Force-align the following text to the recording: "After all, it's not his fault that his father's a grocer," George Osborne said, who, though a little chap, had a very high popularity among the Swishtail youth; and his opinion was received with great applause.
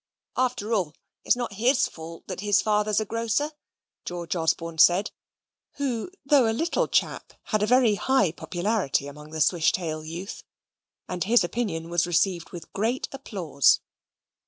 "After 0.35 0.73
all, 0.73 0.95
it's 1.23 1.35
not 1.35 1.53
his 1.61 1.85
fault 1.87 2.25
that 2.25 2.39
his 2.39 2.59
father's 2.63 2.99
a 2.99 3.05
grocer," 3.05 3.51
George 4.03 4.35
Osborne 4.35 4.79
said, 4.79 5.11
who, 5.73 6.09
though 6.25 6.49
a 6.49 6.53
little 6.57 6.87
chap, 6.87 7.33
had 7.43 7.61
a 7.61 7.67
very 7.67 7.93
high 7.93 8.31
popularity 8.31 9.05
among 9.05 9.29
the 9.29 9.41
Swishtail 9.41 10.03
youth; 10.03 10.43
and 11.07 11.23
his 11.25 11.43
opinion 11.43 11.87
was 11.91 12.07
received 12.07 12.49
with 12.49 12.73
great 12.73 13.09
applause. 13.11 13.79